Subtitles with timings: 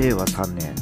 [0.00, 0.74] 令和3年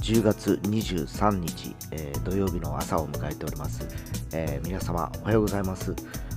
[0.00, 3.84] 10月23日、えー、土曜日の朝を迎えております、
[4.32, 5.92] えー、皆様おはようございます。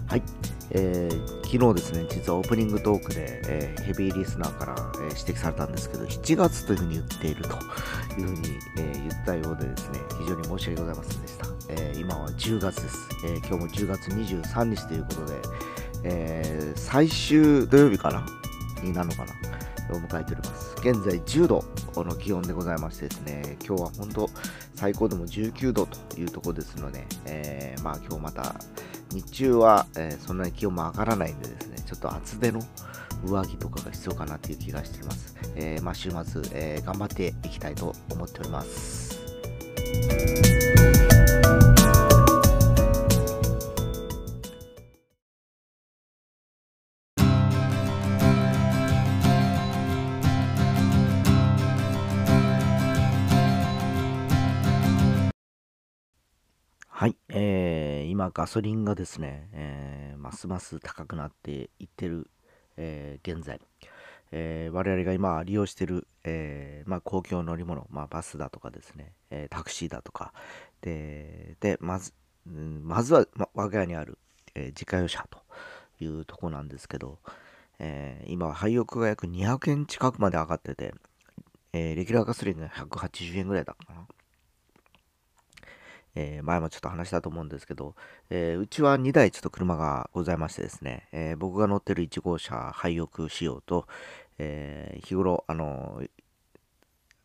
[0.07, 0.23] はい、
[0.71, 7.49] えー、昨日ですね実はオープニングトークで、えヘビーリスナーから、え指摘されたんですけど7月というふうに言っていると
[8.19, 15.33] いうふうに、え言ったようでですね非常に申し訳ございませんでした、え今は10月です、え今日も10月23日ということで、
[16.05, 18.25] え最終土曜日かな
[18.93, 19.33] なるのかな
[19.95, 20.75] を迎えております。
[20.79, 21.63] 現在10度
[21.95, 24.29] の気温でございましてですね、今日は本当
[24.75, 28.55] 最高でも19度というところですので、えー、まあ今日また
[29.11, 32.61] 日中は、えー、そんなに気温も上がらないんでですね、ちょっと厚手の
[33.25, 35.35] 上着とかが必要かなという気がしています。
[35.55, 39.17] えー、まあ週末、え頑張っていきたいと思っております。
[56.99, 62.27] はい、えー、今ガソリンがですね、えー、ますます高くなっていってる、
[62.75, 63.61] えー、現在、
[64.31, 70.33] えー、我々が今利用している、えまあ、公共乗り物、まあ、バスだとかですね、え、タクシーだとか、
[70.81, 72.13] で、でまず、
[72.47, 74.17] まずは、ま、我が家にある、
[74.55, 75.37] え、自家用車と
[76.03, 77.19] いうとこなんですけど、
[77.77, 80.95] え、今は廃屋が約200円近くまで上がってて、
[81.73, 84.07] え、レギュラーガソリンが180円ぐらいだったかな。
[86.19, 87.93] えー、前もちょっと話したと思うんですけど、
[88.31, 93.85] えー、うちは2台ちょっと車がございましてですね、えー、僕が乗ってる1号車廃屋仕様と、
[94.39, 96.01] え日頃、あの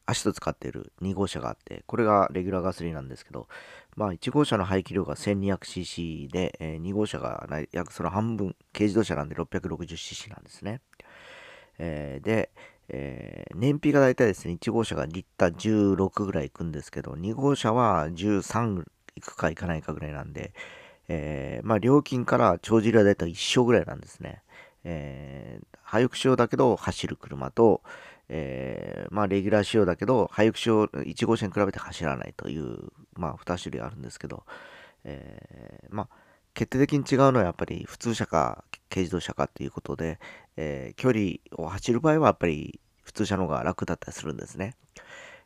[0.04, 3.48] 足と使っている2号車があって、これがレギュラーガソリンなんですけど、
[3.96, 10.82] まあ1号車の排気量が 1200cc で、え2号車が約その半分、軽自動車なんで 660cc なんですね。
[11.78, 12.50] えで、
[12.94, 18.84] えー、燃費が大体ですね、1号車がリッター16ぐらいいくんですけど、2号車は13
[19.16, 20.52] いくかいかないかぐらいなんで、
[21.08, 24.42] えー、まあ料金から帳尻は大体一緒ぐらいなんですね。
[24.84, 27.82] えー、廃屋仕様だけど走る車と、
[28.28, 34.44] えー、まあレギュラー仕様だけど、廃屋仕様1号車に比べて走らないという、まあ2種類あるんですけど、
[35.04, 36.08] えー、まあ
[36.52, 40.20] 決定的に違うのはやっぱり普通車か軽自動車かっていうことで、
[40.56, 44.76] えー、距離を走る場合はやっぱり普通車の方が楽だったりするんですね。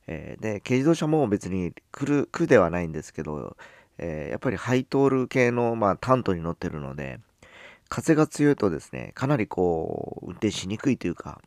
[0.08, 3.56] えー、で、軽自動車も別に来る、苦ではないんですけど、
[3.98, 7.20] えー、やっぱりハイトール系の、まあ、タントに乗ってるので、
[7.88, 11.40] 風が強いとですね、かなりこう、運転しにくいというか、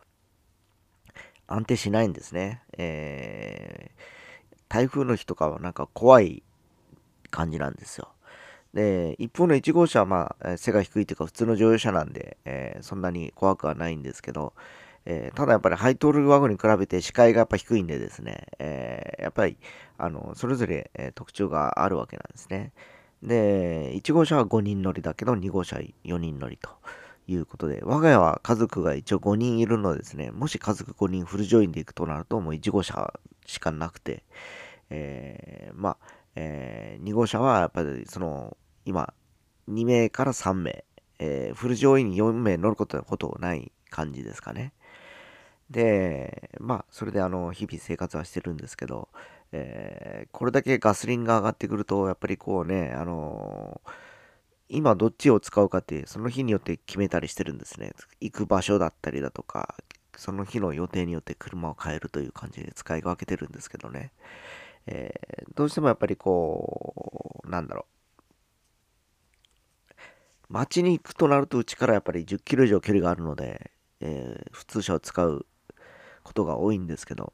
[1.47, 2.61] 安定しないんですね。
[2.77, 6.43] えー、台風の日とかはなんか怖い
[7.31, 8.09] 感じなんですよ。
[8.73, 14.53] で、一方の1号車はまあ、背が低いというか普通の乗用車なんで、えー、そんなに怖くはないんですけど、
[15.05, 19.57] えー、ただやっぱりハイトールワゴンに比べて視界がやっぱ低いんでですね、えー、やっぱり、
[19.97, 22.71] あの、それぞれ、え特徴があるわけなんですね。
[23.23, 26.69] で、1号車は5人乗りだけど、2号車は4人乗りと
[27.27, 33.13] いうことで、我が家は家族が一応5人いるのですね、もし家族5人フルジョインで行くとなると、もう1号車
[33.45, 34.23] しかなくて、
[34.89, 35.97] えー、まあ、
[36.35, 39.13] えー、2号車はやっぱりその、今、
[39.69, 40.83] 2名から3名、
[41.19, 44.73] えー、フル乗員に4名乗ることはほとない感じですかね。
[45.69, 49.09] で、まあ、それであの、日々生活はしてるんですけど、
[49.51, 53.91] えー、これだけガソリンが上がってくると、やっぱりこうね、あのー、
[54.69, 57.91] 今どっちを使うかって、その日によって決めたりしてるんですね。
[58.19, 59.75] 行く場所だったりだとか、
[60.15, 64.11] その日の予定によって車を変えるという感じで使い分けてるんですけどね。
[64.91, 67.99] えー、どうしてもやっぱりこう、なんだろう。
[70.49, 75.45] 街に行くとなると、うちからやっぱり10キロ以上距離があるので、えー、普通車を使う
[76.23, 77.33] ことが多いんですけど、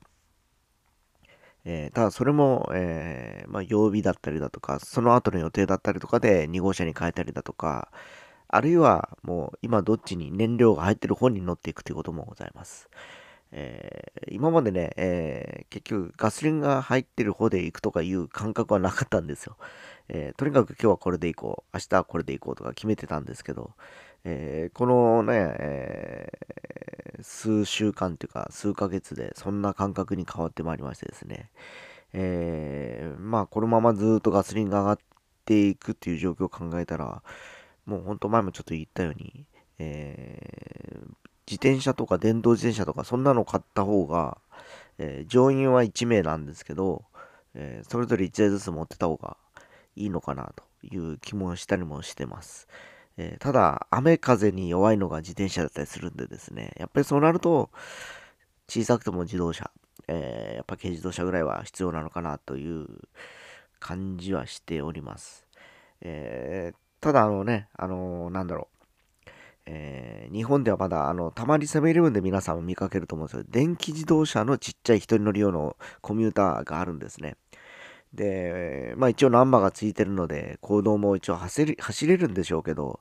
[1.63, 7.89] えー、ただそれも、えー、まあ、曜日だったりだとか、その後の予定だったりとかで2号車に変えたりだとか、
[8.49, 12.89] あるいはもう今どっちに燃料が入ってる方に乗っていくということもございます。
[13.57, 19.55] えー、今までね、えー、結局ガソリンが入ってる方で行くとかいう感覚はなかったんですよ。
[20.09, 23.71] えー、とにかく今日はこれで行こう、明日はこれで行こうとか決めてたんですけど、
[24.25, 26.31] えこのね、え
[27.21, 31.49] 数週間というか数ヶ月でそんな感覚に変わってまいりましてですね、
[32.13, 34.99] えまあこのままずっとガソリンが上がっ
[35.45, 37.23] ていくっていう状況を考えたら、
[37.85, 39.45] もうほんと前もちょっと言ったように、
[39.79, 44.37] えー、自転車とか電動自転車とかそんなの買った方が、
[44.97, 47.03] えー、乗員は1名なんですけど、
[47.53, 49.37] えー、それぞれ1台ずつ持ってた方が
[49.95, 52.67] いいのかなという気もしたりもしてます。
[53.17, 57.69] えー、ただ、雨風に弱いのが自転車だったりするんでですね、やっぱりそうなると、
[58.67, 59.71] 小さくても自動車、
[60.07, 62.87] えー、やっぱ軽自動車ぐらいは必要なのかなという
[63.79, 65.47] 感じはしております。
[66.01, 68.74] えー、ただあのね、あのー、なんだろう。
[69.67, 77.35] えー、日本ではまだあのたまにセブンイレブンで皆さんも見かけると思うんですけど電気自動車のちっちゃい一人乗り用のコミューターがあるんですね
[78.13, 82.99] でまあ一応ナンバーがついてるので行動も一応走り走れるんでしょうけど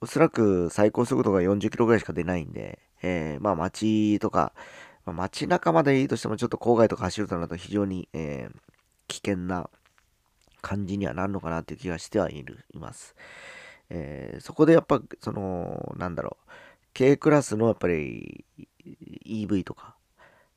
[0.00, 4.52] おそらく最高速度が40キロぐらいしか出ないんで、えー、まあ街とか、
[5.04, 8.56] まあ、街中までいいとしてもちょっと郊外とか走るとなると非常に、えー、
[9.08, 9.68] 危険な
[10.60, 13.14] 感じにはなるのかなという気がしてはいるいます。
[13.90, 16.50] えー、そこでやっぱそのなんだろう
[16.94, 18.44] K クラスのやっぱり
[19.26, 19.94] EV とか、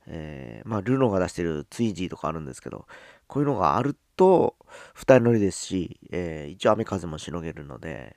[0.08, 2.86] えー、まあルノーが出してるツイジーとかあるんですけど
[3.28, 4.56] こういうのがあると
[4.96, 8.16] 2人乗りですし、えー、一応雨風もしのげるので、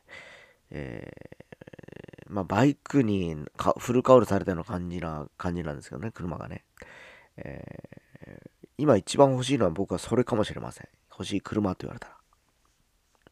[0.71, 3.37] えー、まあバイクに
[3.79, 6.65] フルカウルされたような感じな感じなんですけどね車がね、
[7.37, 7.63] え
[8.77, 12.14] 今一番欲しいのは僕はそれかもしれません欲しい車と言われたら。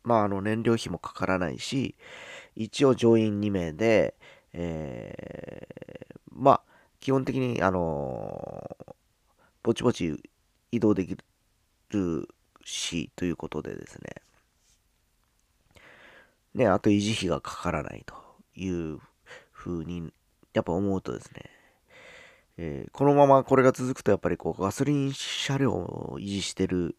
[0.05, 1.95] まあ、あの、燃料費もかからないし、
[2.55, 4.15] 一応乗員2名で、
[4.53, 6.63] えー、まあ、
[7.01, 8.95] 基本的に、あのー、
[9.63, 10.21] ぼちぼち
[10.71, 11.17] 移動でき
[11.91, 12.29] る
[12.65, 14.23] し、ということでですね。
[16.55, 18.15] ね、あと維持費がかからないと
[18.55, 18.99] いう
[19.51, 20.13] ふうに、
[20.53, 21.51] やっぱ思うとですね、
[22.59, 26.97] えー、このままこれが続くとやっぱりこうガソリン車両を維持してる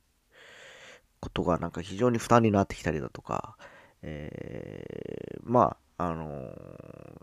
[1.24, 3.56] ことがなんか非常に負担になってきたりだとか、
[4.02, 6.25] えー、まあ、あの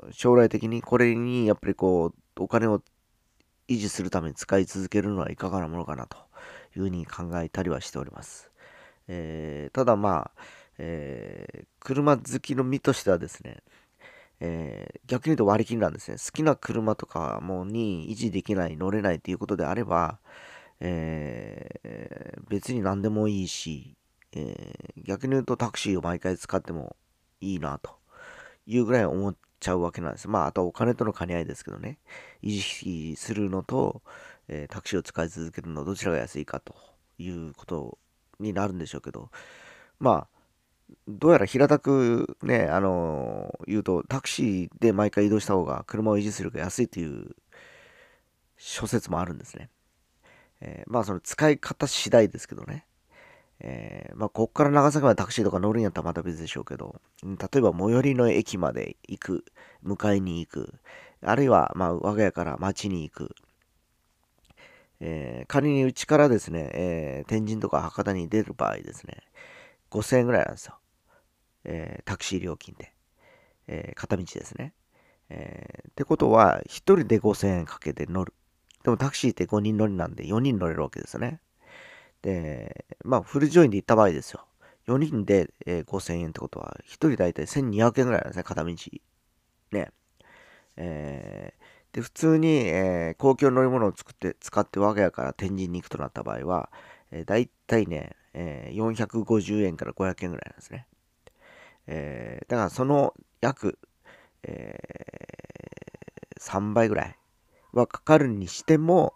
[0.09, 2.81] ー、将来的にこれにやっぱりこう、お金を
[3.69, 6.17] 維持するために使い続けるのはいかがなものかなと
[6.75, 8.51] いうふうに考えたりはしております。
[9.07, 10.43] えー、ただまあ、
[10.79, 13.59] えー、車好きの身としてはですね、
[14.41, 16.17] えー、逆に言うと割り切りなんですね。
[16.17, 20.19] 好きな車とかもに維持できない、乗れないということであれば、
[20.81, 23.97] えー、別に何でもいいし、
[24.33, 26.97] えー、逆に言うとタクシーを毎回使っても
[27.41, 27.91] いいなと
[28.67, 30.29] いうぐらい思っちゃうわけなんです。
[30.29, 31.99] まあ、あとお金との兼ね合いですけどね、
[32.43, 34.03] 維持費するのと、
[34.49, 36.75] えー、タクシーを使い続けるのどちらが安いかと
[37.19, 37.99] いうこと
[38.39, 39.31] になるんでしょうけど、
[39.99, 40.41] まあ、
[41.07, 47.37] どうやら平たくね、あのー、言うと、タクシーで毎回移動した方が車を維持するが安いという
[48.57, 49.69] 諸説もあるんですね。
[50.61, 52.87] えー、まあその使い方次第ですけどね。
[53.61, 59.45] えー、まあこっから長崎までタクシーとか乗るんやったらまた別でしょうけど、例えば最寄りの駅まで行く、
[59.85, 60.75] 迎えに行く、
[61.23, 63.35] あるいはまあ我が家から町に行く、
[65.01, 69.19] えー、仮にうちからですね、えー、天神とか博多に出る場合ですね、
[69.91, 70.79] 5000円ぐらいなんですよ。
[71.65, 72.93] えー、タクシー料金で。
[73.71, 74.75] え片道ですね。
[75.29, 78.35] えってことは、1人で5000円かけて乗る。
[78.85, 81.41] でもタクシーって5人乗りなんで4人乗れるわけですよね。
[82.23, 84.45] で、まあフルジョインで行った場合ですよ。
[84.87, 88.75] 4人で、えー、5000円ってことは、1人大体1200円ぐらいなんですね、片道。
[89.73, 89.93] ね。
[90.77, 96.71] えー、で、普通に、えー、公共乗り物を作って、使って我が家から天神に行くとなった場合は、
[97.11, 100.87] えー、大体ね、えー、450円から500円ぐらいなんですね。
[101.87, 103.79] えー、だからその約、
[104.43, 107.17] えー、3倍ぐらい
[107.73, 109.15] はかかるにしても、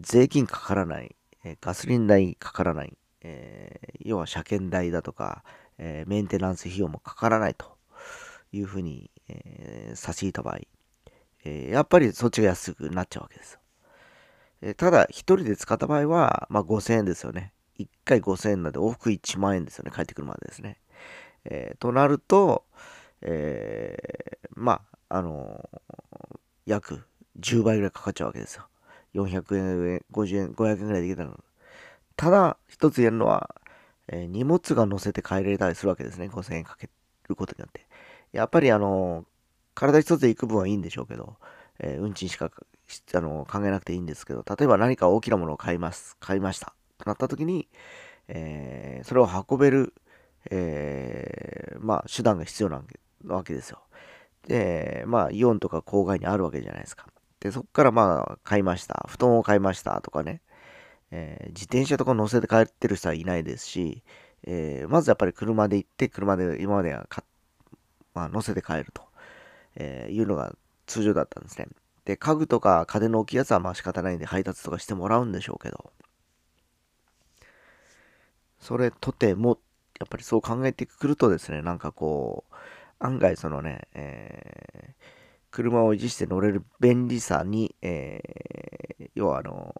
[0.00, 5.44] 税金かからない、えガソリン代かからない、えー、要は車検代だとか、
[5.78, 7.76] えー、メンテナンス費用もかからないと
[8.52, 10.60] いうふうに、えー、差し引いた場合、
[11.44, 13.60] えやっぱりそっちが安くなっちゃうわけですよ。
[14.62, 17.52] えただ、1人で使った場合は、まあ、5000円ですよね。
[17.78, 19.92] 1回5000円なんで往復1万円ですよね。
[19.94, 20.80] 帰ってくるまでですね。
[21.44, 22.64] えとなると、
[23.20, 25.68] えまあ、あの
[26.64, 27.04] 約
[27.38, 28.66] 10倍ぐらいかかっちゃうわけですよ。
[29.14, 31.38] 400円、50円、500円ぐらいでいけたの。
[32.16, 33.54] ただ、一つ言えるのは、
[34.08, 36.28] えー、荷物が乗せて帰れたりするわけですね。
[36.28, 36.88] 5000円かけ
[37.28, 37.86] ることによって。
[38.32, 39.24] やっぱりあの、
[39.74, 41.36] 体一つで行く分はいいんでしょうけど、
[41.80, 42.50] えー、運賃しか
[43.14, 46.74] あの考えなくていいんですけど、例えば何か大きなものを買います、買いました。
[46.98, 47.68] となった時に、
[48.28, 49.94] えー、それを運べる、
[50.50, 52.82] えー、まあ、手段が必要な
[53.26, 53.80] わけですよ。
[54.46, 57.06] で、まあ、イオンとか郊外にあるわけじゃないですか。
[57.44, 59.06] で、そこからまあ、買いました。
[59.06, 60.40] 布団を買いましたとかね。
[61.10, 64.02] えー、自転車とか乗せて帰ってる人はいないですし、
[64.44, 67.22] えー、まずやっぱり車で行って、車で今まではか、
[68.14, 69.02] まあ、乗せて帰ると、
[69.76, 71.68] え、いうのが通常だったんですね。
[72.06, 75.92] で、家具とか家電の大きやつはまあ仕方ないんで配達とかしてもらうんでしょうけど、
[78.58, 79.58] それとても、
[80.00, 82.54] やっぱりそう考えてくるとですね、なんかこう、
[83.00, 85.23] 案外そのね、えー、
[85.54, 89.72] 車を維持して乗れる便利さに、えー、要はあの、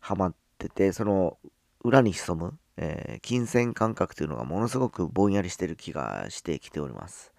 [0.00, 1.38] はまってて、その
[1.84, 7.32] 裏に潜む、えー、金銭感覚というのがものすごくぼんやりしてる気がしてきております。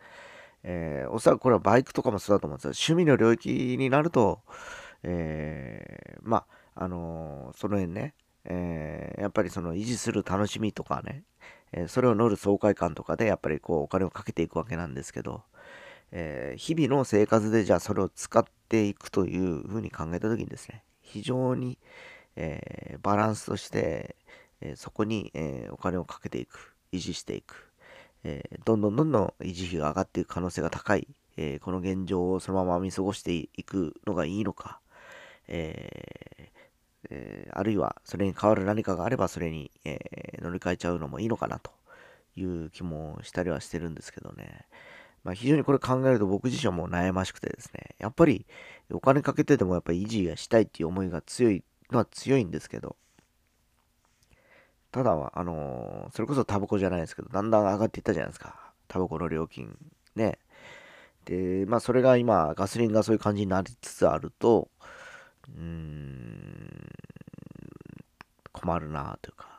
[0.63, 2.93] えー、おそらくこれはバイクとかもそうだと思うんですよ。
[2.93, 4.39] 趣味の領域になると、
[5.03, 8.13] えー、まあ、あのー、その辺ね、
[8.45, 11.23] えー、やっぱりその維持する楽しみとかね、
[11.73, 15.43] え、それを乗る爽快感とかでやっぱりこうお金をかけていくわけなんですけど、
[16.11, 21.77] えー、日々の生活でじゃあそれを使っていくというふうに考えた時にですね非常に、
[22.35, 24.15] えー、バランスとして、
[24.59, 27.71] えそこに、えお金をかけていく維持していく、
[28.23, 34.79] えどんどんどんどん維持費が上がっていく可能性が高い、えこの現状をそのまま見過ごしていくのがいいのか、
[35.47, 36.51] え
[37.09, 41.71] え、あるいはそれに代わる何かがあればそれに、えー、乗り換えちゃうのもいいのかなと
[42.35, 44.65] いう気もしたりはしてるんですけどね。
[45.23, 48.45] まあ、非常にこれ考えると僕自身も悩ましくてですね、やっぱり
[48.91, 52.95] お金かけてでもやっぱり維持がしたいっていう思いが強いのは強いんですけど、
[54.91, 58.71] ただ、あのー、それこそタバコじゃないですけど、だんだん上がっていったじゃないですか。
[58.87, 59.77] タバコの料金。
[60.15, 60.39] ね。
[61.25, 64.69] で、まあそれが今、ガソリンがそういう感じになりつつあると、
[65.49, 66.89] うーん、
[68.53, 69.56] 困るなというか、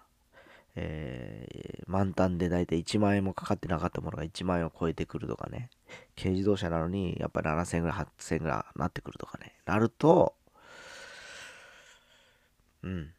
[0.80, 5.70] えー、満タンで大体1万円もかかってなかったものが1万円を超えてくるとかね、
[6.16, 10.34] 軽自動車なのにやっぱり7000円ぐらい、8000円ぐらいなってくるとかね、なると、
[12.82, 13.10] うん、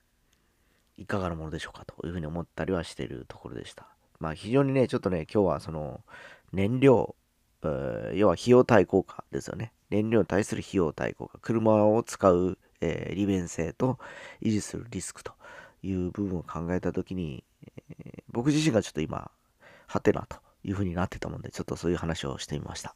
[0.97, 3.87] いかがなものでしょうかというふうに思ったりはしているところでした。
[4.19, 6.01] まあ非常にね、ちょっとね、今日はその
[6.53, 7.15] 燃料、
[8.13, 9.73] 要は費用対効果ですよね。
[9.89, 13.99] 燃料に対する費用対効果、車を使う、えー、利便性と
[14.41, 15.33] 維持するリスクと
[15.83, 17.43] いう部分を考えたときに、
[17.89, 19.31] えー、僕自身がちょっと今、
[19.87, 22.95] はてなというふうになってたもんで、ちょっとそういう話をしてみました。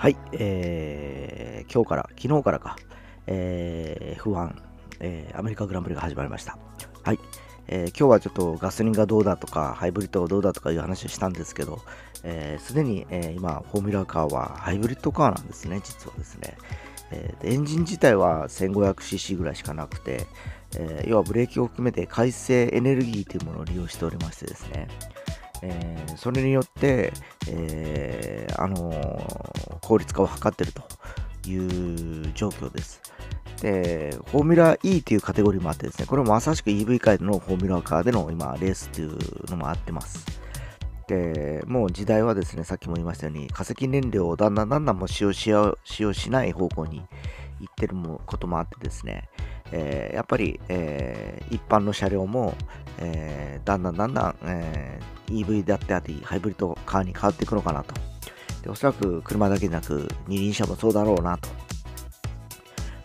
[0.00, 2.76] はい、えー、今日から、昨日からか、
[3.26, 4.54] えー、F1、
[5.00, 6.58] えー、アメリカグランプリが始まりました。
[7.02, 7.18] はい、
[7.68, 11.84] えー、今日はちょっとガソリンがどうだとか、ハイブリッドがどうだとかいう話をしたんですけど、す、
[12.24, 16.56] えー、で、に、えー、今、フォーミュラーカーはハイブリッドカーなんですね、実はですね。
[17.12, 20.26] えー、エンジン自体は 1500cc ぐらいしかなくて、
[20.76, 24.88] えー、要はブレーキを含めて回生エネルギーというものを利用しておりましてですね、
[25.62, 27.12] えー、それによって、
[27.48, 30.82] えー、あの、効率化を図っていると
[31.46, 33.00] いう状況です。
[33.60, 40.40] で、フォーミュラ E というカテゴリーもあってですね、これもまさしく EV 界のフォーミュラカーでの今、レースというのもあってます。
[41.06, 45.52] で、もう時代はですね、さっきも言いましたように、化石燃料をだんだんだんだんも使用し
[45.84, 47.02] 使用しない方向に
[47.60, 49.28] 行ってることもあってですね、
[49.72, 52.54] えー、やっぱり、えー、一般の車両も、
[52.98, 58.09] えー、だんだんだんだん、え EV だってあり、ハイブリッドカーに変わっていくのかなと。
[58.62, 61.48] でおそらく車だけでなく、二輪車もそうだろうなと。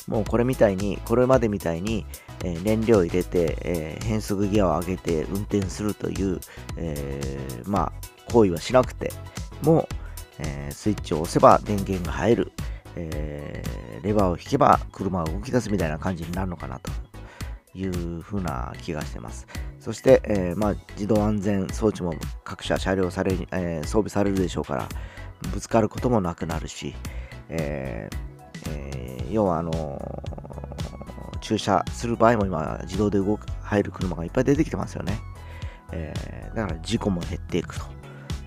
[0.08, 2.06] もうこれみたいに、これまでみたいに、
[2.44, 6.40] えー、燃料を入れて、えー、変速ギアを上げて運転するという、
[6.78, 9.12] えー、まあ、行為はしなくて、
[9.64, 9.88] もう、
[10.40, 12.52] えスイッチを押せば電源が入る、
[12.98, 13.64] え
[14.04, 16.92] レバーを引けば車が動き出すみたいな感じになるのかなと
[17.74, 19.48] いうふうな気がしてます。
[19.80, 24.90] そして、え、まあ、自動安全装置も各社車両され、え、装備されるでしょうから、
[25.52, 26.96] ぶつかることもなくなるし、
[27.50, 35.20] えーえー、要はあのー、駐車する場合も今自動で動く入る車がいっぱい出てきてますよね。
[35.92, 37.86] えー、だから事故も減っていくと。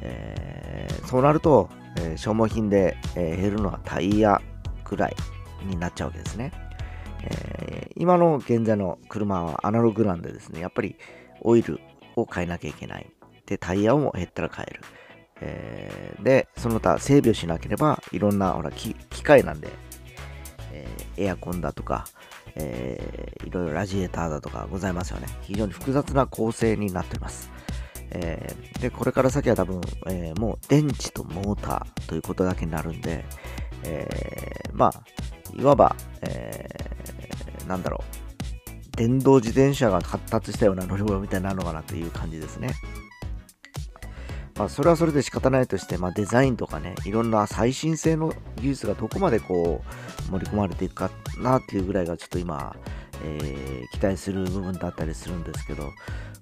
[0.00, 4.40] えー、そうなると、えー、消耗品で、え、減るのはタイヤ
[4.85, 5.17] くらい
[5.64, 6.52] になっちゃうわけですね。
[7.23, 10.97] え、今の現在の車はアナログなんでですね、やっぱり
[11.40, 11.81] オイル
[12.17, 13.11] を変えなきゃいけない。
[13.47, 14.81] で、タイヤを減ったら変える。
[15.40, 19.68] えー、で、その他整備をしなければ、いろんなほら機械なんで、
[20.73, 22.07] えー、エアコンだとか、
[22.57, 25.28] えー、いろいろラジエーターだとかございますよね。
[25.42, 27.50] 非常に複雑な構成になっています。
[28.11, 33.25] えー、で、これから先は多分、えー、もう電池とモーターということだけになるんで、
[33.85, 35.02] えー、まあ、
[35.57, 38.02] いわば、えー、なんだろ
[38.95, 42.75] う、電動自転車が発達したような乗り物みたいになるのかなという感じですね。
[44.59, 49.83] まあ、それはそれで仕方ないとして、まあ、デザインとかね、いろんな最新性の技術がどこまでこ
[50.29, 52.75] う盛り込まれていくかなっていうぐらいがちょっと今、
[53.23, 55.93] えー、期待する部分だったりするんですけど、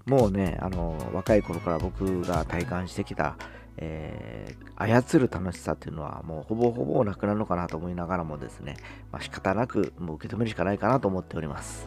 [0.06, 3.36] もうね、あの若い頃から僕が体感してきた、
[3.76, 8.76] えー、操る楽しさっていうのはもうほぼほぼなくなるのかなと思いながらもですね、
[9.12, 11.86] まあ、仕方なくもう受け止めるしかないかなと思っております。